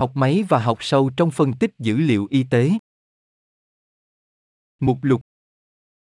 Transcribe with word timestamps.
Học 0.00 0.12
máy 0.14 0.44
và 0.48 0.58
học 0.58 0.78
sâu 0.80 1.10
trong 1.16 1.30
phân 1.30 1.52
tích 1.60 1.70
dữ 1.78 1.96
liệu 1.96 2.26
y 2.30 2.44
tế. 2.50 2.70
Mục 4.78 4.98
lục 5.02 5.20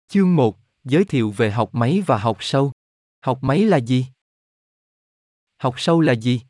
Chương 0.07 0.35
1, 0.35 0.57
giới 0.83 1.05
thiệu 1.05 1.31
về 1.31 1.51
học 1.51 1.69
máy 1.73 2.03
và 2.07 2.17
học 2.17 2.37
sâu. 2.39 2.71
Học 3.19 3.39
máy 3.41 3.63
là 3.63 3.77
gì? 3.77 4.05
Học 5.57 5.75
sâu 5.77 6.01
là 6.01 6.15
gì? 6.15 6.41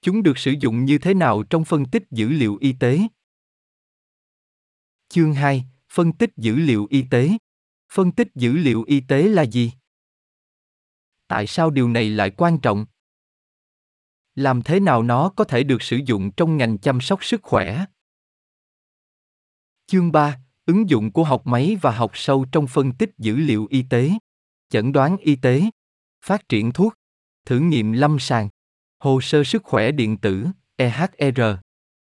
Chúng 0.00 0.22
được 0.22 0.38
sử 0.38 0.54
dụng 0.60 0.84
như 0.84 0.98
thế 0.98 1.14
nào 1.14 1.42
trong 1.50 1.64
phân 1.64 1.84
tích 1.92 2.02
dữ 2.10 2.28
liệu 2.28 2.56
y 2.60 2.72
tế? 2.80 3.00
Chương 5.08 5.34
2, 5.34 5.64
phân 5.88 6.12
tích 6.12 6.30
dữ 6.36 6.56
liệu 6.56 6.86
y 6.90 7.04
tế. 7.10 7.30
Phân 7.92 8.12
tích 8.12 8.28
dữ 8.34 8.52
liệu 8.52 8.82
y 8.82 9.00
tế 9.08 9.22
là 9.22 9.42
gì? 9.42 9.72
Tại 11.28 11.46
sao 11.46 11.70
điều 11.70 11.88
này 11.88 12.10
lại 12.10 12.30
quan 12.36 12.58
trọng? 12.62 12.86
Làm 14.36 14.62
thế 14.62 14.80
nào 14.80 15.02
nó 15.02 15.28
có 15.28 15.44
thể 15.44 15.62
được 15.62 15.82
sử 15.82 15.96
dụng 15.96 16.30
trong 16.30 16.56
ngành 16.56 16.78
chăm 16.78 17.00
sóc 17.00 17.24
sức 17.24 17.42
khỏe? 17.42 17.84
Chương 19.86 20.12
3, 20.12 20.38
ứng 20.66 20.90
dụng 20.90 21.12
của 21.12 21.24
học 21.24 21.46
máy 21.46 21.76
và 21.82 21.90
học 21.90 22.10
sâu 22.14 22.46
trong 22.52 22.66
phân 22.66 22.92
tích 22.92 23.10
dữ 23.18 23.36
liệu 23.36 23.66
y 23.70 23.82
tế, 23.90 24.10
chẩn 24.68 24.92
đoán 24.92 25.16
y 25.16 25.36
tế, 25.36 25.62
phát 26.24 26.48
triển 26.48 26.72
thuốc, 26.72 26.94
thử 27.44 27.58
nghiệm 27.58 27.92
lâm 27.92 28.18
sàng, 28.18 28.48
hồ 28.98 29.20
sơ 29.20 29.44
sức 29.44 29.64
khỏe 29.64 29.92
điện 29.92 30.16
tử, 30.16 30.46
EHR. 30.76 31.40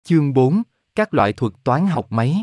Chương 0.03 0.33
4, 0.33 0.63
các 0.95 1.15
loại 1.15 1.33
thuật 1.33 1.53
toán 1.65 1.87
học 1.87 2.07
máy. 2.11 2.43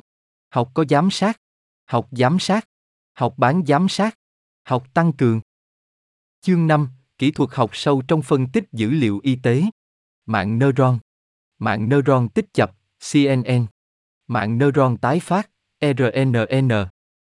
Học 0.49 0.71
có 0.73 0.85
giám 0.90 1.12
sát, 1.12 1.41
học 1.85 2.07
giám 2.12 2.40
sát, 2.40 2.67
học 3.13 3.34
bán 3.38 3.65
giám 3.67 3.90
sát, 3.90 4.17
học 4.63 4.93
tăng 4.93 5.13
cường. 5.13 5.41
Chương 6.41 6.67
5, 6.67 6.90
kỹ 7.17 7.31
thuật 7.31 7.49
học 7.53 7.69
sâu 7.73 8.01
trong 8.07 8.21
phân 8.21 8.47
tích 8.47 8.63
dữ 8.71 8.89
liệu 8.89 9.19
y 9.23 9.35
tế. 9.35 9.63
Mạng 10.25 10.59
neuron, 10.59 10.99
mạng 11.59 11.89
neuron 11.89 12.29
tích 12.29 12.53
chập, 12.53 12.71
CNN, 13.11 13.65
mạng 14.27 14.57
neuron 14.57 14.97
tái 14.97 15.20
phát, 15.20 15.49
RNN, 15.81 16.70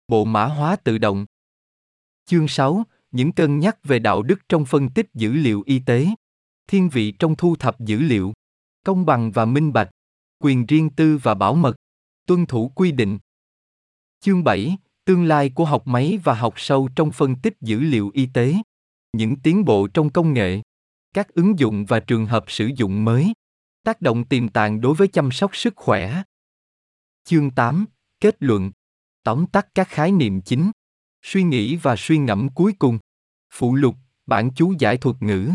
bộ 0.08 0.24
mã 0.24 0.44
hóa 0.44 0.76
tự 0.76 0.98
động. 0.98 1.26
Chương 2.26 2.48
6, 2.48 2.84
những 3.10 3.32
cân 3.32 3.58
nhắc 3.58 3.78
về 3.84 3.98
đạo 3.98 4.22
đức 4.22 4.48
trong 4.48 4.64
phân 4.64 4.88
tích 4.88 5.06
dữ 5.14 5.32
liệu 5.32 5.62
y 5.66 5.78
tế. 5.78 6.06
Thiên 6.66 6.88
vị 6.88 7.12
trong 7.12 7.36
thu 7.36 7.56
thập 7.56 7.80
dữ 7.80 7.98
liệu, 7.98 8.32
công 8.84 9.06
bằng 9.06 9.30
và 9.30 9.44
minh 9.44 9.72
bạch, 9.72 9.90
quyền 10.38 10.66
riêng 10.66 10.90
tư 10.90 11.18
và 11.22 11.34
bảo 11.34 11.54
mật, 11.54 11.76
tuân 12.26 12.46
thủ 12.46 12.72
quy 12.74 12.92
định. 12.92 13.18
Chương 14.20 14.44
7, 14.44 14.76
tương 15.04 15.24
lai 15.24 15.50
của 15.50 15.64
học 15.64 15.86
máy 15.86 16.18
và 16.24 16.34
học 16.34 16.54
sâu 16.56 16.88
trong 16.96 17.12
phân 17.12 17.36
tích 17.36 17.54
dữ 17.60 17.80
liệu 17.80 18.10
y 18.14 18.26
tế. 18.26 18.54
Những 19.14 19.36
tiến 19.36 19.64
bộ 19.64 19.86
trong 19.86 20.10
công 20.10 20.32
nghệ, 20.32 20.60
các 21.12 21.28
ứng 21.28 21.58
dụng 21.58 21.84
và 21.84 22.00
trường 22.00 22.26
hợp 22.26 22.44
sử 22.48 22.70
dụng 22.76 23.04
mới, 23.04 23.32
tác 23.84 24.00
động 24.00 24.24
tiềm 24.24 24.48
tàng 24.48 24.80
đối 24.80 24.94
với 24.94 25.08
chăm 25.08 25.30
sóc 25.30 25.56
sức 25.56 25.76
khỏe. 25.76 26.22
Chương 27.24 27.50
8, 27.50 27.86
kết 28.20 28.36
luận, 28.40 28.72
tóm 29.22 29.46
tắt 29.46 29.68
các 29.74 29.88
khái 29.88 30.12
niệm 30.12 30.40
chính, 30.40 30.70
suy 31.22 31.42
nghĩ 31.42 31.76
và 31.76 31.96
suy 31.98 32.18
ngẫm 32.18 32.48
cuối 32.54 32.72
cùng. 32.78 32.98
Phụ 33.50 33.74
lục, 33.74 33.94
bản 34.26 34.50
chú 34.56 34.74
giải 34.78 34.96
thuật 34.96 35.16
ngữ. 35.20 35.50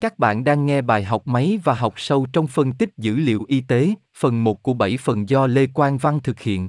Các 0.00 0.18
bạn 0.18 0.44
đang 0.44 0.66
nghe 0.66 0.82
bài 0.82 1.04
học 1.04 1.26
máy 1.26 1.58
và 1.64 1.74
học 1.74 1.94
sâu 1.96 2.26
trong 2.32 2.46
phân 2.46 2.72
tích 2.72 2.90
dữ 2.96 3.16
liệu 3.16 3.44
y 3.48 3.60
tế, 3.60 3.94
phần 4.16 4.44
1 4.44 4.62
của 4.62 4.74
7 4.74 4.96
phần 4.96 5.28
do 5.28 5.46
Lê 5.46 5.66
Quang 5.66 5.98
Văn 5.98 6.20
thực 6.22 6.40
hiện. 6.40 6.68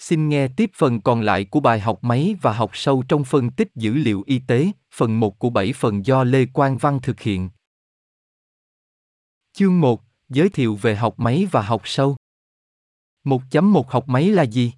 Xin 0.00 0.28
nghe 0.28 0.48
tiếp 0.48 0.70
phần 0.74 1.00
còn 1.00 1.20
lại 1.20 1.44
của 1.44 1.60
bài 1.60 1.80
học 1.80 2.04
máy 2.04 2.36
và 2.42 2.52
học 2.52 2.70
sâu 2.74 3.02
trong 3.08 3.24
phân 3.24 3.50
tích 3.50 3.68
dữ 3.74 3.94
liệu 3.94 4.22
y 4.26 4.38
tế, 4.46 4.70
phần 4.92 5.20
1 5.20 5.38
của 5.38 5.50
7 5.50 5.72
phần 5.72 6.06
do 6.06 6.24
Lê 6.24 6.46
Quang 6.46 6.78
Văn 6.78 6.98
thực 7.02 7.20
hiện. 7.20 7.50
Chương 9.52 9.80
1, 9.80 10.02
giới 10.28 10.48
thiệu 10.48 10.76
về 10.76 10.96
học 10.96 11.14
máy 11.18 11.46
và 11.50 11.62
học 11.62 11.82
sâu. 11.84 12.16
1.1 13.24 13.82
học 13.88 14.08
máy 14.08 14.28
là 14.28 14.42
gì? 14.42 14.72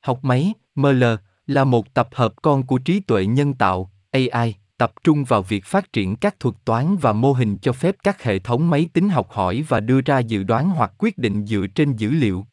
Học 0.00 0.18
máy, 0.22 0.52
ML, 0.74 1.04
là 1.46 1.64
một 1.64 1.94
tập 1.94 2.08
hợp 2.12 2.42
con 2.42 2.66
của 2.66 2.78
trí 2.78 3.00
tuệ 3.00 3.26
nhân 3.26 3.54
tạo, 3.54 3.90
AI, 4.10 4.54
tập 4.78 4.92
trung 5.04 5.24
vào 5.24 5.42
việc 5.42 5.64
phát 5.64 5.92
triển 5.92 6.16
các 6.16 6.40
thuật 6.40 6.54
toán 6.64 6.96
và 6.96 7.12
mô 7.12 7.32
hình 7.32 7.58
cho 7.62 7.72
phép 7.72 7.96
các 8.02 8.22
hệ 8.22 8.38
thống 8.38 8.70
máy 8.70 8.88
tính 8.92 9.08
học 9.08 9.30
hỏi 9.30 9.64
và 9.68 9.80
đưa 9.80 10.00
ra 10.00 10.18
dự 10.18 10.42
đoán 10.42 10.70
hoặc 10.70 10.92
quyết 10.98 11.18
định 11.18 11.46
dựa 11.46 11.66
trên 11.74 11.96
dữ 11.96 12.10
liệu. 12.10 12.46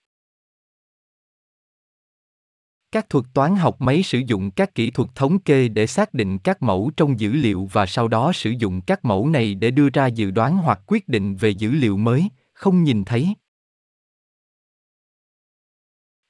Các 2.91 3.09
thuật 3.09 3.25
toán 3.33 3.55
học 3.55 3.81
máy 3.81 4.03
sử 4.03 4.21
dụng 4.27 4.51
các 4.51 4.75
kỹ 4.75 4.91
thuật 4.91 5.09
thống 5.15 5.39
kê 5.39 5.67
để 5.67 5.87
xác 5.87 6.13
định 6.13 6.39
các 6.39 6.61
mẫu 6.61 6.91
trong 6.97 7.19
dữ 7.19 7.31
liệu 7.31 7.69
và 7.71 7.85
sau 7.85 8.07
đó 8.07 8.31
sử 8.33 8.49
dụng 8.49 8.81
các 8.81 9.05
mẫu 9.05 9.29
này 9.29 9.55
để 9.55 9.71
đưa 9.71 9.89
ra 9.89 10.07
dự 10.07 10.31
đoán 10.31 10.57
hoặc 10.57 10.79
quyết 10.87 11.07
định 11.07 11.35
về 11.35 11.49
dữ 11.49 11.71
liệu 11.71 11.97
mới, 11.97 12.29
không 12.53 12.83
nhìn 12.83 13.05
thấy. 13.05 13.35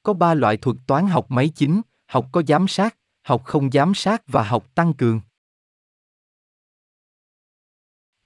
Có 0.03 0.13
ba 0.13 0.33
loại 0.33 0.57
thuật 0.57 0.77
toán 0.88 1.07
học 1.07 1.31
máy 1.31 1.49
chính, 1.49 1.81
học 2.05 2.29
có 2.31 2.41
giám 2.47 2.67
sát, 2.67 2.97
học 3.22 3.41
không 3.45 3.72
giám 3.72 3.93
sát 3.93 4.23
và 4.27 4.43
học 4.43 4.75
tăng 4.75 4.93
cường. 4.93 5.22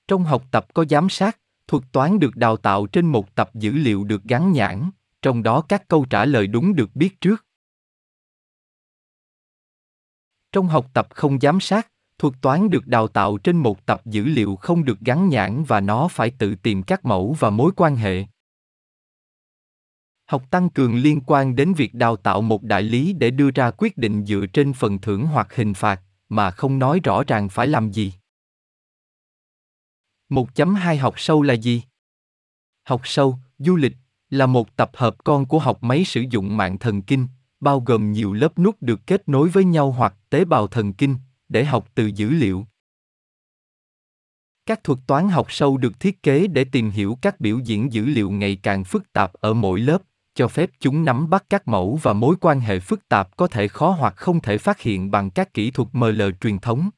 Trong 0.07 0.23
học 0.23 0.43
tập 0.51 0.73
có 0.73 0.85
giám 0.89 1.09
sát, 1.09 1.39
thuật 1.67 1.83
toán 1.91 2.19
được 2.19 2.35
đào 2.35 2.57
tạo 2.57 2.87
trên 2.87 3.05
một 3.05 3.35
tập 3.35 3.49
dữ 3.53 3.71
liệu 3.71 4.03
được 4.03 4.23
gắn 4.23 4.51
nhãn, 4.51 4.89
trong 5.21 5.43
đó 5.43 5.61
các 5.61 5.87
câu 5.87 6.05
trả 6.09 6.25
lời 6.25 6.47
đúng 6.47 6.75
được 6.75 6.95
biết 6.95 7.21
trước. 7.21 7.45
Trong 10.51 10.67
học 10.67 10.87
tập 10.93 11.07
không 11.09 11.39
giám 11.39 11.59
sát, 11.59 11.87
thuật 12.17 12.33
toán 12.41 12.69
được 12.69 12.87
đào 12.87 13.07
tạo 13.07 13.37
trên 13.37 13.57
một 13.57 13.85
tập 13.85 14.01
dữ 14.05 14.23
liệu 14.23 14.55
không 14.55 14.85
được 14.85 14.99
gắn 14.99 15.29
nhãn 15.29 15.63
và 15.63 15.79
nó 15.79 16.07
phải 16.07 16.31
tự 16.31 16.55
tìm 16.55 16.83
các 16.83 17.05
mẫu 17.05 17.35
và 17.39 17.49
mối 17.49 17.71
quan 17.75 17.95
hệ. 17.95 18.25
Học 20.25 20.43
tăng 20.49 20.69
cường 20.69 20.95
liên 20.95 21.21
quan 21.25 21.55
đến 21.55 21.73
việc 21.73 21.93
đào 21.93 22.15
tạo 22.15 22.41
một 22.41 22.63
đại 22.63 22.83
lý 22.83 23.13
để 23.13 23.31
đưa 23.31 23.51
ra 23.51 23.71
quyết 23.71 23.97
định 23.97 24.25
dựa 24.25 24.45
trên 24.53 24.73
phần 24.73 24.99
thưởng 24.99 25.25
hoặc 25.25 25.55
hình 25.55 25.73
phạt, 25.73 26.01
mà 26.29 26.51
không 26.51 26.79
nói 26.79 26.99
rõ 27.03 27.23
ràng 27.27 27.49
phải 27.49 27.67
làm 27.67 27.91
gì. 27.91 28.13
1.2 30.29 30.99
học 30.99 31.13
sâu 31.17 31.41
là 31.41 31.53
gì? 31.53 31.83
Học 32.83 33.01
sâu, 33.03 33.37
du 33.57 33.75
lịch, 33.75 33.95
là 34.29 34.45
một 34.45 34.75
tập 34.75 34.91
hợp 34.93 35.23
con 35.23 35.45
của 35.45 35.59
học 35.59 35.83
máy 35.83 36.05
sử 36.05 36.23
dụng 36.29 36.57
mạng 36.57 36.77
thần 36.77 37.01
kinh, 37.01 37.27
bao 37.59 37.79
gồm 37.79 38.11
nhiều 38.11 38.33
lớp 38.33 38.59
nút 38.59 38.75
được 38.81 39.07
kết 39.07 39.29
nối 39.29 39.49
với 39.49 39.63
nhau 39.63 39.91
hoặc 39.91 40.13
tế 40.29 40.45
bào 40.45 40.67
thần 40.67 40.93
kinh, 40.93 41.15
để 41.49 41.65
học 41.65 41.89
từ 41.95 42.05
dữ 42.05 42.29
liệu. 42.29 42.65
Các 44.65 44.83
thuật 44.83 44.99
toán 45.07 45.29
học 45.29 45.47
sâu 45.49 45.77
được 45.77 45.99
thiết 45.99 46.23
kế 46.23 46.47
để 46.47 46.63
tìm 46.63 46.89
hiểu 46.89 47.17
các 47.21 47.39
biểu 47.39 47.59
diễn 47.59 47.93
dữ 47.93 48.05
liệu 48.05 48.31
ngày 48.31 48.59
càng 48.63 48.83
phức 48.83 49.13
tạp 49.13 49.33
ở 49.33 49.53
mỗi 49.53 49.79
lớp, 49.79 50.01
cho 50.35 50.47
phép 50.47 50.69
chúng 50.79 51.05
nắm 51.05 51.29
bắt 51.29 51.43
các 51.49 51.67
mẫu 51.67 51.99
và 52.01 52.13
mối 52.13 52.35
quan 52.41 52.59
hệ 52.59 52.79
phức 52.79 53.09
tạp 53.09 53.37
có 53.37 53.47
thể 53.47 53.67
khó 53.67 53.89
hoặc 53.89 54.13
không 54.17 54.39
thể 54.39 54.57
phát 54.57 54.81
hiện 54.81 55.11
bằng 55.11 55.29
các 55.29 55.53
kỹ 55.53 55.71
thuật 55.71 55.89
ml 55.91 56.21
truyền 56.41 56.59
thống 56.59 56.89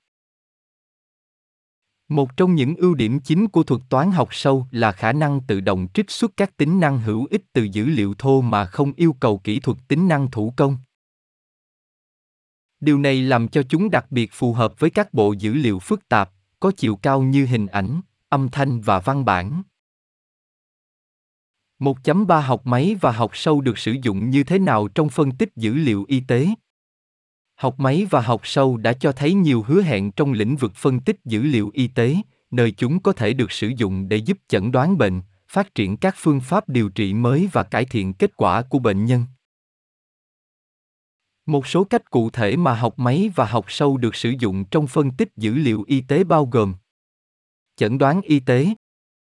một 2.12 2.38
trong 2.38 2.56
những 2.56 2.76
ưu 2.76 2.94
điểm 2.94 3.20
chính 3.20 3.48
của 3.48 3.64
thuật 3.64 3.82
toán 3.90 4.12
học 4.12 4.30
sâu 4.32 4.68
là 4.72 4.92
khả 4.92 5.14
năng 5.14 5.42
tự 5.42 5.62
động 5.62 5.88
trích 5.94 6.12
xuất 6.12 6.32
các 6.38 6.58
tính 6.58 6.80
năng 6.80 7.00
hữu 7.00 7.28
ích 7.30 7.44
từ 7.54 7.64
dữ 7.64 7.86
liệu 7.86 8.14
thô 8.18 8.42
mà 8.42 8.66
không 8.66 8.94
yêu 8.94 9.16
cầu 9.20 9.38
kỹ 9.38 9.60
thuật 9.60 9.78
tính 9.88 10.08
năng 10.08 10.32
thủ 10.32 10.54
công. 10.58 10.78
Điều 12.80 13.00
này 13.00 13.22
làm 13.22 13.48
cho 13.48 13.64
chúng 13.64 13.90
đặc 13.90 14.12
biệt 14.12 14.30
phù 14.34 14.54
hợp 14.54 14.80
với 14.80 14.90
các 14.90 15.14
bộ 15.14 15.34
dữ 15.34 15.54
liệu 15.54 15.80
phức 15.80 16.10
tạp, 16.10 16.32
có 16.60 16.72
chiều 16.78 16.96
cao 16.96 17.22
như 17.22 17.46
hình 17.46 17.68
ảnh, 17.68 18.02
âm 18.30 18.50
thanh 18.50 18.82
và 18.82 19.00
văn 19.00 19.26
bản. 19.26 19.64
1.3 21.80 22.42
học 22.42 22.62
máy 22.66 22.96
và 23.02 23.12
học 23.12 23.32
sâu 23.34 23.62
được 23.62 23.78
sử 23.78 23.96
dụng 24.02 24.30
như 24.30 24.44
thế 24.44 24.60
nào 24.60 24.88
trong 24.88 25.10
phân 25.10 25.32
tích 25.32 25.50
dữ 25.56 25.74
liệu 25.74 26.06
y 26.08 26.20
tế? 26.20 26.48
Học 27.62 27.80
máy 27.80 28.08
và 28.10 28.22
học 28.22 28.42
sâu 28.44 28.78
đã 28.78 28.94
cho 28.94 29.12
thấy 29.12 29.34
nhiều 29.34 29.64
hứa 29.68 29.82
hẹn 29.82 30.12
trong 30.12 30.34
lĩnh 30.34 30.56
vực 30.56 30.76
phân 30.76 31.00
tích 31.00 31.16
dữ 31.26 31.42
liệu 31.42 31.70
y 31.74 31.88
tế, 31.88 32.16
nơi 32.52 32.72
chúng 32.72 33.00
có 33.00 33.14
thể 33.14 33.34
được 33.34 33.52
sử 33.52 33.72
dụng 33.78 34.10
để 34.10 34.18
giúp 34.18 34.38
chẩn 34.48 34.72
đoán 34.72 34.98
bệnh, 34.98 35.22
phát 35.48 35.76
triển 35.76 35.98
các 35.98 36.16
phương 36.18 36.40
pháp 36.40 36.70
điều 36.70 36.90
trị 36.90 37.14
mới 37.14 37.50
và 37.52 37.64
cải 37.64 37.86
thiện 37.86 38.14
kết 38.14 38.38
quả 38.38 38.62
của 38.62 38.80
bệnh 38.80 39.06
nhân. 39.06 39.26
Một 41.46 41.68
số 41.68 41.84
cách 41.84 42.12
cụ 42.12 42.30
thể 42.30 42.56
mà 42.56 42.74
học 42.74 43.00
máy 43.00 43.32
và 43.36 43.46
học 43.46 43.66
sâu 43.68 43.98
được 43.98 44.16
sử 44.16 44.34
dụng 44.40 44.66
trong 44.66 44.88
phân 44.88 45.12
tích 45.12 45.30
dữ 45.38 45.54
liệu 45.54 45.84
y 45.88 46.02
tế 46.02 46.24
bao 46.24 46.46
gồm 46.46 46.74
chẩn 47.76 47.98
đoán 47.98 48.22
y 48.22 48.40
tế 48.40 48.74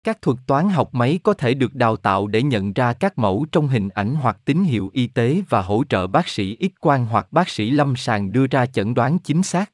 các 0.04 0.22
thuật 0.22 0.38
toán 0.46 0.68
học 0.68 0.94
máy 0.94 1.20
có 1.22 1.34
thể 1.34 1.54
được 1.54 1.74
đào 1.74 1.96
tạo 1.96 2.26
để 2.26 2.42
nhận 2.42 2.72
ra 2.72 2.92
các 2.92 3.18
mẫu 3.18 3.46
trong 3.52 3.68
hình 3.68 3.88
ảnh 3.88 4.14
hoặc 4.14 4.38
tín 4.44 4.64
hiệu 4.64 4.90
y 4.92 5.06
tế 5.06 5.42
và 5.48 5.62
hỗ 5.62 5.84
trợ 5.88 6.06
bác 6.06 6.28
sĩ 6.28 6.56
X 6.60 6.80
quang 6.80 7.06
hoặc 7.06 7.32
bác 7.32 7.48
sĩ 7.48 7.70
lâm 7.70 7.96
sàng 7.96 8.32
đưa 8.32 8.46
ra 8.46 8.66
chẩn 8.66 8.94
đoán 8.94 9.18
chính 9.18 9.42
xác. 9.42 9.72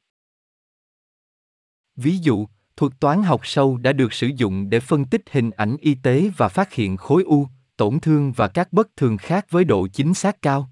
Ví 1.95 2.17
dụ, 2.17 2.47
thuật 2.77 2.93
toán 2.99 3.23
học 3.23 3.41
sâu 3.43 3.77
đã 3.77 3.93
được 3.93 4.13
sử 4.13 4.27
dụng 4.35 4.69
để 4.69 4.79
phân 4.79 5.05
tích 5.05 5.21
hình 5.31 5.51
ảnh 5.51 5.77
y 5.79 5.95
tế 5.95 6.29
và 6.37 6.47
phát 6.47 6.73
hiện 6.73 6.97
khối 6.97 7.23
u, 7.23 7.47
tổn 7.77 7.99
thương 7.99 8.31
và 8.31 8.47
các 8.47 8.73
bất 8.73 8.95
thường 8.95 9.17
khác 9.17 9.45
với 9.49 9.63
độ 9.63 9.87
chính 9.87 10.13
xác 10.13 10.41
cao. 10.41 10.69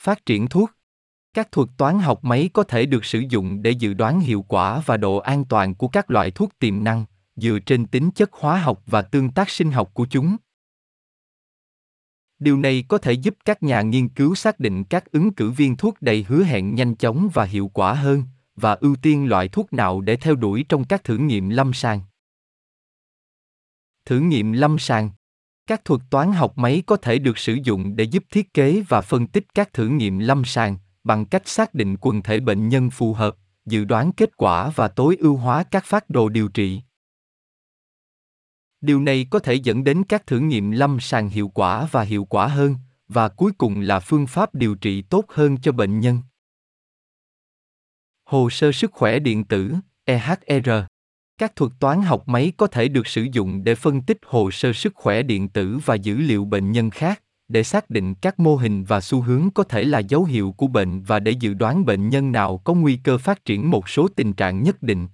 Phát 0.00 0.26
triển 0.26 0.48
thuốc 0.48 0.70
Các 1.34 1.52
thuật 1.52 1.68
toán 1.76 1.98
học 1.98 2.24
máy 2.24 2.50
có 2.52 2.62
thể 2.62 2.86
được 2.86 3.04
sử 3.04 3.22
dụng 3.28 3.62
để 3.62 3.70
dự 3.70 3.94
đoán 3.94 4.20
hiệu 4.20 4.44
quả 4.48 4.82
và 4.86 4.96
độ 4.96 5.16
an 5.16 5.44
toàn 5.44 5.74
của 5.74 5.88
các 5.88 6.10
loại 6.10 6.30
thuốc 6.30 6.58
tiềm 6.58 6.84
năng, 6.84 7.04
dựa 7.40 7.58
trên 7.66 7.86
tính 7.86 8.10
chất 8.10 8.32
hóa 8.32 8.60
học 8.60 8.82
và 8.86 9.02
tương 9.02 9.30
tác 9.30 9.50
sinh 9.50 9.72
học 9.72 9.90
của 9.94 10.06
chúng. 10.10 10.36
Điều 12.38 12.58
này 12.58 12.84
có 12.88 12.98
thể 12.98 13.12
giúp 13.12 13.36
các 13.44 13.62
nhà 13.62 13.82
nghiên 13.82 14.08
cứu 14.08 14.34
xác 14.34 14.60
định 14.60 14.84
các 14.84 15.12
ứng 15.12 15.32
cử 15.32 15.50
viên 15.50 15.76
thuốc 15.76 16.02
đầy 16.02 16.24
hứa 16.28 16.44
hẹn 16.44 16.74
nhanh 16.74 16.94
chóng 16.94 17.28
và 17.34 17.44
hiệu 17.44 17.70
quả 17.74 17.94
hơn, 17.94 18.22
và 18.56 18.72
ưu 18.72 18.96
tiên 18.96 19.28
loại 19.28 19.48
thuốc 19.48 19.72
nào 19.72 20.00
để 20.00 20.16
theo 20.16 20.34
đuổi 20.34 20.64
trong 20.68 20.84
các 20.84 21.04
thử 21.04 21.18
nghiệm 21.18 21.48
lâm 21.48 21.72
sàng. 21.72 22.00
Thử 24.04 24.20
nghiệm 24.20 24.52
lâm 24.52 24.78
sàng 24.78 25.10
các 25.68 25.84
thuật 25.84 26.00
toán 26.10 26.32
học 26.32 26.58
máy 26.58 26.82
có 26.86 26.96
thể 26.96 27.18
được 27.18 27.38
sử 27.38 27.58
dụng 27.64 27.96
để 27.96 28.04
giúp 28.04 28.24
thiết 28.30 28.54
kế 28.54 28.82
và 28.88 29.00
phân 29.00 29.26
tích 29.26 29.44
các 29.54 29.72
thử 29.72 29.88
nghiệm 29.88 30.18
lâm 30.18 30.44
sàng 30.44 30.76
bằng 31.04 31.26
cách 31.26 31.48
xác 31.48 31.74
định 31.74 31.96
quần 32.00 32.22
thể 32.22 32.40
bệnh 32.40 32.68
nhân 32.68 32.90
phù 32.90 33.14
hợp 33.14 33.36
dự 33.66 33.84
đoán 33.84 34.12
kết 34.12 34.36
quả 34.36 34.70
và 34.74 34.88
tối 34.88 35.16
ưu 35.20 35.36
hóa 35.36 35.62
các 35.62 35.84
phát 35.84 36.10
đồ 36.10 36.28
điều 36.28 36.48
trị 36.48 36.82
điều 38.80 39.00
này 39.00 39.26
có 39.30 39.38
thể 39.38 39.54
dẫn 39.54 39.84
đến 39.84 40.04
các 40.04 40.26
thử 40.26 40.38
nghiệm 40.38 40.70
lâm 40.70 41.00
sàng 41.00 41.28
hiệu 41.28 41.48
quả 41.48 41.88
và 41.90 42.02
hiệu 42.02 42.24
quả 42.24 42.46
hơn, 42.46 42.76
và 43.08 43.28
cuối 43.28 43.52
cùng 43.58 43.80
là 43.80 44.00
phương 44.00 44.26
pháp 44.26 44.54
điều 44.54 44.74
trị 44.74 45.02
tốt 45.02 45.24
hơn 45.28 45.56
cho 45.62 45.72
bệnh 45.72 46.00
nhân. 46.00 46.20
Hồ 48.24 48.50
sơ 48.50 48.72
sức 48.72 48.92
khỏe 48.92 49.18
điện 49.18 49.44
tử 49.44 49.74
ehr 50.04 50.70
các 51.38 51.56
thuật 51.56 51.72
toán 51.80 52.02
học 52.02 52.28
máy 52.28 52.52
có 52.56 52.66
thể 52.66 52.88
được 52.88 53.06
sử 53.06 53.26
dụng 53.32 53.64
để 53.64 53.74
phân 53.74 54.02
tích 54.02 54.18
hồ 54.26 54.50
sơ 54.50 54.72
sức 54.72 54.94
khỏe 54.94 55.22
điện 55.22 55.48
tử 55.48 55.78
và 55.84 55.94
dữ 55.94 56.16
liệu 56.16 56.44
bệnh 56.44 56.72
nhân 56.72 56.90
khác, 56.90 57.22
để 57.48 57.62
xác 57.62 57.90
định 57.90 58.14
các 58.14 58.40
mô 58.40 58.56
hình 58.56 58.84
và 58.84 59.00
xu 59.00 59.20
hướng 59.20 59.50
có 59.54 59.62
thể 59.64 59.84
là 59.84 59.98
dấu 59.98 60.24
hiệu 60.24 60.54
của 60.56 60.66
bệnh 60.66 61.02
và 61.02 61.20
để 61.20 61.30
dự 61.30 61.54
đoán 61.54 61.84
bệnh 61.84 62.08
nhân 62.08 62.32
nào 62.32 62.58
có 62.58 62.74
nguy 62.74 62.96
cơ 62.96 63.18
phát 63.18 63.44
triển 63.44 63.70
một 63.70 63.88
số 63.88 64.08
tình 64.08 64.32
trạng 64.32 64.62
nhất 64.62 64.82
định 64.82 65.08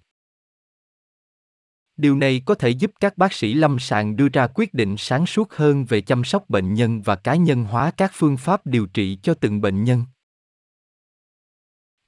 điều 1.96 2.16
này 2.16 2.42
có 2.46 2.54
thể 2.54 2.68
giúp 2.68 2.92
các 3.00 3.18
bác 3.18 3.32
sĩ 3.32 3.54
lâm 3.54 3.78
sàng 3.78 4.16
đưa 4.16 4.28
ra 4.28 4.46
quyết 4.54 4.74
định 4.74 4.96
sáng 4.98 5.26
suốt 5.26 5.52
hơn 5.52 5.84
về 5.84 6.00
chăm 6.00 6.24
sóc 6.24 6.50
bệnh 6.50 6.74
nhân 6.74 7.02
và 7.02 7.16
cá 7.16 7.34
nhân 7.34 7.64
hóa 7.64 7.90
các 7.90 8.10
phương 8.14 8.36
pháp 8.36 8.66
điều 8.66 8.86
trị 8.86 9.18
cho 9.22 9.34
từng 9.34 9.60
bệnh 9.60 9.84
nhân 9.84 10.04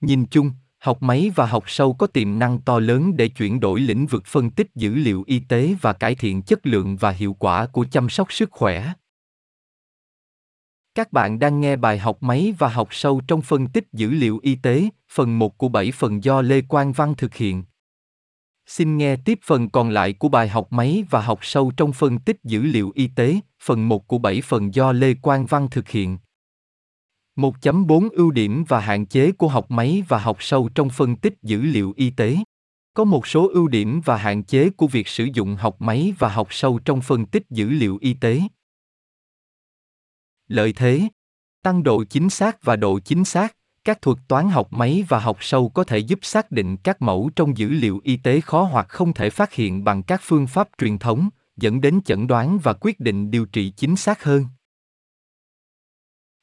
nhìn 0.00 0.26
chung 0.26 0.50
học 0.78 1.02
máy 1.02 1.30
và 1.34 1.46
học 1.46 1.64
sâu 1.66 1.92
có 1.92 2.06
tiềm 2.06 2.38
năng 2.38 2.60
to 2.60 2.78
lớn 2.78 3.16
để 3.16 3.28
chuyển 3.28 3.60
đổi 3.60 3.80
lĩnh 3.80 4.06
vực 4.06 4.22
phân 4.26 4.50
tích 4.50 4.70
dữ 4.74 4.94
liệu 4.94 5.24
y 5.26 5.38
tế 5.38 5.74
và 5.80 5.92
cải 5.92 6.14
thiện 6.14 6.42
chất 6.42 6.66
lượng 6.66 6.96
và 6.96 7.10
hiệu 7.10 7.36
quả 7.38 7.66
của 7.66 7.86
chăm 7.90 8.08
sóc 8.08 8.32
sức 8.32 8.50
khỏe 8.50 8.92
các 10.96 11.12
bạn 11.12 11.38
đang 11.38 11.60
nghe 11.60 11.76
bài 11.76 11.98
học 11.98 12.22
máy 12.22 12.54
và 12.58 12.68
học 12.68 12.88
sâu 12.90 13.20
trong 13.28 13.42
phân 13.42 13.66
tích 13.66 13.84
dữ 13.92 14.10
liệu 14.10 14.40
y 14.42 14.54
tế, 14.54 14.88
phần 15.12 15.38
1 15.38 15.58
của 15.58 15.68
7 15.68 15.92
phần 15.92 16.24
do 16.24 16.42
Lê 16.42 16.60
Quang 16.60 16.92
Văn 16.92 17.14
thực 17.18 17.34
hiện. 17.34 17.64
Xin 18.66 18.96
nghe 18.96 19.16
tiếp 19.16 19.38
phần 19.42 19.70
còn 19.70 19.90
lại 19.90 20.12
của 20.12 20.28
bài 20.28 20.48
học 20.48 20.72
máy 20.72 21.04
và 21.10 21.20
học 21.20 21.38
sâu 21.42 21.72
trong 21.76 21.92
phân 21.92 22.18
tích 22.18 22.36
dữ 22.44 22.62
liệu 22.62 22.92
y 22.94 23.08
tế, 23.16 23.40
phần 23.62 23.88
1 23.88 24.06
của 24.06 24.18
7 24.18 24.40
phần 24.40 24.74
do 24.74 24.92
Lê 24.92 25.14
Quang 25.14 25.46
Văn 25.46 25.68
thực 25.70 25.88
hiện. 25.88 26.18
1.4 27.36 28.08
Ưu 28.12 28.30
điểm 28.30 28.64
và 28.68 28.80
hạn 28.80 29.06
chế 29.06 29.32
của 29.32 29.48
học 29.48 29.70
máy 29.70 30.02
và 30.08 30.18
học 30.18 30.36
sâu 30.40 30.68
trong 30.74 30.90
phân 30.90 31.16
tích 31.16 31.34
dữ 31.42 31.62
liệu 31.62 31.92
y 31.96 32.10
tế. 32.10 32.36
Có 32.94 33.04
một 33.04 33.26
số 33.26 33.48
ưu 33.48 33.68
điểm 33.68 34.00
và 34.04 34.16
hạn 34.16 34.44
chế 34.44 34.70
của 34.70 34.86
việc 34.86 35.08
sử 35.08 35.28
dụng 35.34 35.56
học 35.56 35.76
máy 35.80 36.14
và 36.18 36.28
học 36.28 36.48
sâu 36.50 36.78
trong 36.84 37.00
phân 37.00 37.26
tích 37.26 37.42
dữ 37.50 37.70
liệu 37.70 37.98
y 38.00 38.14
tế. 38.14 38.40
Lợi 40.48 40.72
thế 40.72 41.08
Tăng 41.62 41.82
độ 41.82 42.04
chính 42.04 42.30
xác 42.30 42.62
và 42.62 42.76
độ 42.76 42.98
chính 42.98 43.24
xác, 43.24 43.55
các 43.86 44.02
thuật 44.02 44.18
toán 44.28 44.48
học 44.48 44.72
máy 44.72 45.04
và 45.08 45.18
học 45.18 45.36
sâu 45.40 45.68
có 45.68 45.84
thể 45.84 45.98
giúp 45.98 46.18
xác 46.22 46.50
định 46.50 46.76
các 46.76 47.02
mẫu 47.02 47.30
trong 47.36 47.56
dữ 47.56 47.68
liệu 47.68 48.00
y 48.04 48.16
tế 48.16 48.40
khó 48.40 48.62
hoặc 48.62 48.88
không 48.88 49.12
thể 49.12 49.30
phát 49.30 49.52
hiện 49.52 49.84
bằng 49.84 50.02
các 50.02 50.20
phương 50.24 50.46
pháp 50.46 50.68
truyền 50.78 50.98
thống, 50.98 51.28
dẫn 51.56 51.80
đến 51.80 52.00
chẩn 52.04 52.26
đoán 52.26 52.58
và 52.58 52.72
quyết 52.72 53.00
định 53.00 53.30
điều 53.30 53.46
trị 53.46 53.72
chính 53.76 53.96
xác 53.96 54.24
hơn. 54.24 54.46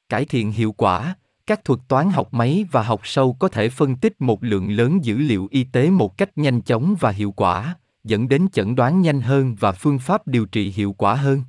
Cải 0.08 0.24
thiện 0.24 0.52
hiệu 0.52 0.72
quả, 0.72 1.16
các 1.46 1.64
thuật 1.64 1.80
toán 1.88 2.10
học 2.10 2.34
máy 2.34 2.64
và 2.70 2.82
học 2.82 3.00
sâu 3.04 3.36
có 3.38 3.48
thể 3.48 3.68
phân 3.68 3.96
tích 3.96 4.20
một 4.20 4.44
lượng 4.44 4.70
lớn 4.70 5.04
dữ 5.04 5.18
liệu 5.18 5.48
y 5.50 5.64
tế 5.64 5.90
một 5.90 6.18
cách 6.18 6.38
nhanh 6.38 6.60
chóng 6.60 6.94
và 7.00 7.10
hiệu 7.10 7.32
quả, 7.32 7.76
dẫn 8.04 8.28
đến 8.28 8.46
chẩn 8.52 8.74
đoán 8.74 9.00
nhanh 9.00 9.20
hơn 9.20 9.54
và 9.54 9.72
phương 9.72 9.98
pháp 9.98 10.26
điều 10.26 10.46
trị 10.46 10.72
hiệu 10.76 10.92
quả 10.92 11.14
hơn 11.14 11.42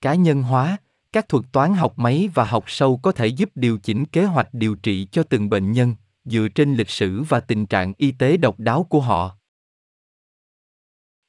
cá 0.00 0.14
nhân 0.14 0.42
hóa 0.42 0.76
các 1.12 1.28
thuật 1.28 1.44
toán 1.52 1.74
học 1.74 1.98
máy 1.98 2.28
và 2.34 2.44
học 2.44 2.64
sâu 2.66 3.00
có 3.02 3.12
thể 3.12 3.26
giúp 3.26 3.50
điều 3.54 3.78
chỉnh 3.78 4.04
kế 4.04 4.24
hoạch 4.24 4.48
điều 4.54 4.74
trị 4.74 5.08
cho 5.12 5.22
từng 5.22 5.50
bệnh 5.50 5.72
nhân, 5.72 5.94
dựa 6.24 6.48
trên 6.54 6.74
lịch 6.74 6.90
sử 6.90 7.22
và 7.22 7.40
tình 7.40 7.66
trạng 7.66 7.92
y 7.96 8.12
tế 8.12 8.36
độc 8.36 8.60
đáo 8.60 8.84
của 8.84 9.00
họ. 9.00 9.36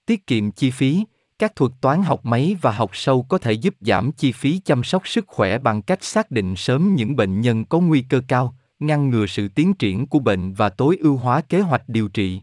Tiết 0.06 0.28
kiệm 0.28 0.52
chi 0.52 0.72
phí, 0.72 1.06
các 1.40 1.56
thuật 1.56 1.72
toán 1.82 2.04
học 2.04 2.26
máy 2.26 2.56
và 2.62 2.72
học 2.72 2.90
sâu 2.94 3.26
có 3.30 3.38
thể 3.38 3.54
giúp 3.54 3.76
giảm 3.82 4.12
chi 4.12 4.32
phí 4.32 4.60
chăm 4.66 4.84
sóc 4.84 5.08
sức 5.08 5.28
khỏe 5.28 5.58
bằng 5.58 5.82
cách 5.82 6.04
xác 6.04 6.32
định 6.32 6.56
sớm 6.56 6.96
những 6.96 7.16
bệnh 7.16 7.42
nhân 7.42 7.66
có 7.66 7.80
nguy 7.80 8.02
cơ 8.02 8.22
cao, 8.28 8.56
ngăn 8.80 9.10
ngừa 9.10 9.26
sự 9.28 9.48
tiến 9.48 9.74
triển 9.74 10.08
của 10.08 10.20
bệnh 10.20 10.54
và 10.54 10.70
tối 10.70 10.98
ưu 11.02 11.18
hóa 11.18 11.42
kế 11.42 11.60
hoạch 11.62 11.90
điều 11.90 12.08
trị. 12.08 12.42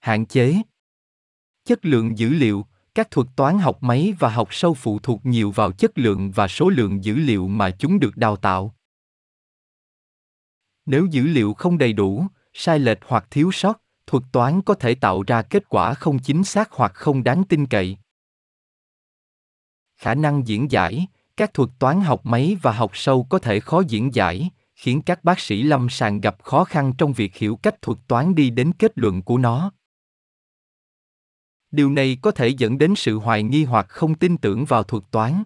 Hạn 0.00 0.26
chế. 0.26 0.56
Chất 1.64 1.84
lượng 1.84 2.18
dữ 2.18 2.28
liệu 2.28 2.66
các 2.98 3.10
thuật 3.10 3.26
toán 3.36 3.58
học 3.58 3.82
máy 3.82 4.14
và 4.18 4.28
học 4.28 4.48
sâu 4.50 4.74
phụ 4.74 4.98
thuộc 4.98 5.26
nhiều 5.26 5.50
vào 5.50 5.72
chất 5.72 5.98
lượng 5.98 6.30
và 6.30 6.48
số 6.48 6.68
lượng 6.68 7.04
dữ 7.04 7.14
liệu 7.14 7.48
mà 7.48 7.70
chúng 7.70 8.00
được 8.00 8.16
đào 8.16 8.36
tạo. 8.36 8.74
Nếu 10.86 11.06
dữ 11.06 11.22
liệu 11.22 11.54
không 11.54 11.78
đầy 11.78 11.92
đủ, 11.92 12.26
sai 12.52 12.78
lệch 12.78 12.98
hoặc 13.06 13.26
thiếu 13.30 13.50
sót, 13.52 13.82
thuật 14.06 14.22
toán 14.32 14.62
có 14.62 14.74
thể 14.74 14.94
tạo 14.94 15.22
ra 15.22 15.42
kết 15.42 15.68
quả 15.68 15.94
không 15.94 16.18
chính 16.18 16.44
xác 16.44 16.72
hoặc 16.72 16.94
không 16.94 17.24
đáng 17.24 17.44
tin 17.44 17.66
cậy. 17.66 17.96
Khả 19.96 20.14
năng 20.14 20.46
diễn 20.46 20.70
giải, 20.70 21.06
các 21.36 21.54
thuật 21.54 21.70
toán 21.78 22.00
học 22.00 22.20
máy 22.26 22.56
và 22.62 22.72
học 22.72 22.90
sâu 22.94 23.26
có 23.30 23.38
thể 23.38 23.60
khó 23.60 23.82
diễn 23.88 24.14
giải, 24.14 24.50
khiến 24.74 25.02
các 25.02 25.24
bác 25.24 25.40
sĩ 25.40 25.62
lâm 25.62 25.88
sàng 25.88 26.20
gặp 26.20 26.42
khó 26.42 26.64
khăn 26.64 26.92
trong 26.98 27.12
việc 27.12 27.36
hiểu 27.36 27.56
cách 27.56 27.82
thuật 27.82 27.98
toán 28.08 28.34
đi 28.34 28.50
đến 28.50 28.72
kết 28.78 28.92
luận 28.94 29.22
của 29.22 29.38
nó 29.38 29.72
điều 31.70 31.90
này 31.90 32.18
có 32.22 32.30
thể 32.30 32.48
dẫn 32.48 32.78
đến 32.78 32.94
sự 32.96 33.18
hoài 33.18 33.42
nghi 33.42 33.64
hoặc 33.64 33.86
không 33.88 34.14
tin 34.14 34.36
tưởng 34.36 34.64
vào 34.64 34.82
thuật 34.82 35.02
toán. 35.10 35.42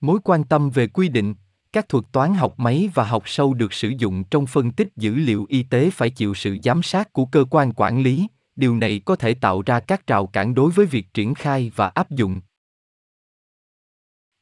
Mối 0.00 0.18
quan 0.24 0.44
tâm 0.44 0.70
về 0.70 0.86
quy 0.86 1.08
định, 1.08 1.34
các 1.72 1.88
thuật 1.88 2.04
toán 2.12 2.34
học 2.34 2.58
máy 2.58 2.90
và 2.94 3.04
học 3.04 3.22
sâu 3.26 3.54
được 3.54 3.72
sử 3.72 3.88
dụng 3.98 4.24
trong 4.24 4.46
phân 4.46 4.72
tích 4.72 4.88
dữ 4.96 5.14
liệu 5.14 5.46
y 5.48 5.62
tế 5.62 5.90
phải 5.90 6.10
chịu 6.10 6.34
sự 6.34 6.56
giám 6.62 6.82
sát 6.82 7.12
của 7.12 7.24
cơ 7.24 7.44
quan 7.50 7.72
quản 7.72 8.02
lý, 8.02 8.26
điều 8.56 8.76
này 8.76 9.00
có 9.04 9.16
thể 9.16 9.34
tạo 9.34 9.62
ra 9.66 9.80
các 9.80 10.06
rào 10.06 10.26
cản 10.26 10.54
đối 10.54 10.70
với 10.70 10.86
việc 10.86 11.14
triển 11.14 11.34
khai 11.34 11.72
và 11.76 11.88
áp 11.88 12.10
dụng. 12.10 12.40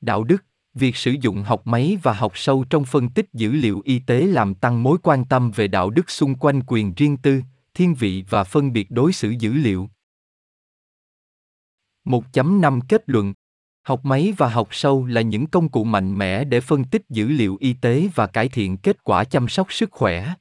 Đạo 0.00 0.24
đức, 0.24 0.44
việc 0.74 0.96
sử 0.96 1.14
dụng 1.20 1.42
học 1.42 1.66
máy 1.66 1.98
và 2.02 2.12
học 2.12 2.32
sâu 2.34 2.64
trong 2.70 2.84
phân 2.84 3.08
tích 3.08 3.26
dữ 3.32 3.52
liệu 3.52 3.82
y 3.84 3.98
tế 3.98 4.26
làm 4.26 4.54
tăng 4.54 4.82
mối 4.82 4.98
quan 5.02 5.24
tâm 5.24 5.50
về 5.50 5.68
đạo 5.68 5.90
đức 5.90 6.10
xung 6.10 6.34
quanh 6.34 6.62
quyền 6.66 6.94
riêng 6.94 7.16
tư 7.16 7.42
thiên 7.78 7.94
vị 7.94 8.24
và 8.28 8.44
phân 8.44 8.72
biệt 8.72 8.90
đối 8.90 9.12
xử 9.12 9.30
dữ 9.30 9.52
liệu. 9.52 9.88
1.5 12.04 12.80
Kết 12.88 13.02
luận 13.06 13.34
Học 13.82 14.04
máy 14.04 14.34
và 14.36 14.48
học 14.48 14.68
sâu 14.70 15.06
là 15.06 15.20
những 15.20 15.46
công 15.46 15.68
cụ 15.68 15.84
mạnh 15.84 16.18
mẽ 16.18 16.44
để 16.44 16.60
phân 16.60 16.84
tích 16.84 17.02
dữ 17.08 17.28
liệu 17.28 17.56
y 17.60 17.72
tế 17.72 18.08
và 18.14 18.26
cải 18.26 18.48
thiện 18.48 18.76
kết 18.76 19.04
quả 19.04 19.24
chăm 19.24 19.48
sóc 19.48 19.72
sức 19.72 19.90
khỏe. 19.92 20.34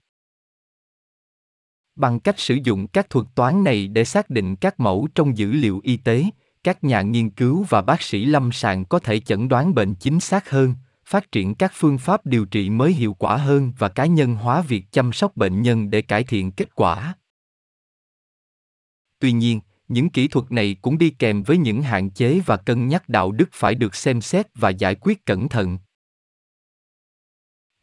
Bằng 1.95 2.19
cách 2.19 2.39
sử 2.39 2.57
dụng 2.63 2.87
các 2.87 3.09
thuật 3.09 3.25
toán 3.35 3.63
này 3.63 3.87
để 3.87 4.05
xác 4.05 4.29
định 4.29 4.55
các 4.55 4.79
mẫu 4.79 5.07
trong 5.15 5.37
dữ 5.37 5.51
liệu 5.51 5.79
y 5.83 5.97
tế, 5.97 6.25
các 6.63 6.83
nhà 6.83 7.01
nghiên 7.01 7.29
cứu 7.29 7.65
và 7.69 7.81
bác 7.81 8.01
sĩ 8.01 8.25
lâm 8.25 8.51
sàng 8.51 8.85
có 8.85 8.99
thể 8.99 9.19
chẩn 9.19 9.47
đoán 9.47 9.75
bệnh 9.75 9.95
chính 9.95 10.19
xác 10.19 10.49
hơn, 10.49 10.73
phát 11.05 11.31
triển 11.31 11.55
các 11.55 11.71
phương 11.75 11.97
pháp 11.97 12.25
điều 12.25 12.45
trị 12.45 12.69
mới 12.69 12.93
hiệu 12.93 13.13
quả 13.13 13.37
hơn 13.37 13.73
và 13.77 13.89
cá 13.89 14.05
nhân 14.05 14.35
hóa 14.35 14.61
việc 14.61 14.85
chăm 14.91 15.13
sóc 15.13 15.35
bệnh 15.35 15.61
nhân 15.61 15.89
để 15.89 16.01
cải 16.01 16.23
thiện 16.23 16.51
kết 16.51 16.75
quả 16.75 17.15
tuy 19.19 19.31
nhiên 19.31 19.59
những 19.87 20.09
kỹ 20.09 20.27
thuật 20.27 20.51
này 20.51 20.75
cũng 20.81 20.97
đi 20.97 21.09
kèm 21.09 21.43
với 21.43 21.57
những 21.57 21.81
hạn 21.81 22.09
chế 22.09 22.39
và 22.45 22.57
cân 22.57 22.87
nhắc 22.87 23.09
đạo 23.09 23.31
đức 23.31 23.49
phải 23.51 23.75
được 23.75 23.95
xem 23.95 24.21
xét 24.21 24.47
và 24.55 24.69
giải 24.69 24.95
quyết 24.95 25.25
cẩn 25.25 25.49
thận 25.49 25.77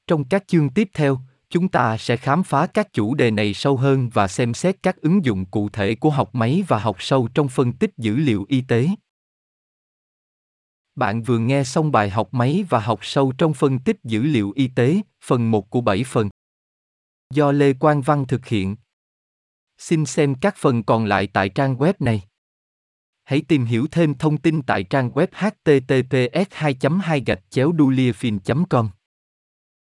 trong 0.07 0.29
các 0.29 0.49
chương 0.49 0.71
tiếp 0.71 0.89
theo 0.95 1.19
chúng 1.49 1.69
ta 1.69 1.97
sẽ 1.99 2.17
khám 2.17 2.43
phá 2.43 2.67
các 2.67 2.93
chủ 2.93 3.15
đề 3.15 3.31
này 3.31 3.55
sâu 3.55 3.77
hơn 3.77 4.09
và 4.09 4.29
xem 4.29 4.55
xét 4.55 4.83
các 4.83 4.97
ứng 4.97 5.25
dụng 5.25 5.45
cụ 5.45 5.69
thể 5.69 5.95
của 5.95 6.11
học 6.11 6.35
máy 6.35 6.65
và 6.69 6.79
học 6.79 6.97
sâu 6.99 7.29
trong 7.35 7.49
phân 7.49 7.73
tích 7.73 7.91
dữ 7.97 8.17
liệu 8.17 8.45
y 8.49 8.61
tế 8.61 8.89
bạn 10.97 11.23
vừa 11.23 11.39
nghe 11.39 11.65
xong 11.65 11.93
bài 11.93 12.11
học 12.11 12.35
máy 12.35 12.65
và 12.69 12.81
học 12.81 12.99
sâu 13.03 13.33
trong 13.39 13.55
phân 13.55 13.79
tích 13.79 13.97
dữ 14.05 14.23
liệu 14.23 14.53
y 14.57 14.69
tế, 14.69 15.01
phần 15.25 15.51
1 15.51 15.71
của 15.71 15.81
7 15.81 16.05
phần. 16.05 16.29
Do 17.31 17.53
Lê 17.53 17.73
Quang 17.73 18.03
Văn 18.03 18.27
thực 18.27 18.47
hiện. 18.47 18.77
Xin 19.79 20.07
xem 20.07 20.35
các 20.35 20.57
phần 20.57 20.83
còn 20.83 21.05
lại 21.05 21.29
tại 21.33 21.49
trang 21.49 21.77
web 21.77 21.93
này. 21.99 22.23
Hãy 23.25 23.43
tìm 23.49 23.65
hiểu 23.65 23.87
thêm 23.91 24.15
thông 24.15 24.37
tin 24.37 24.63
tại 24.63 24.85
trang 24.85 25.11
web 25.11 25.27
https 25.33 26.47
2 26.51 26.77
2 27.03 27.23
gạch 27.27 27.41
chéo 27.51 27.73
com 28.71 28.91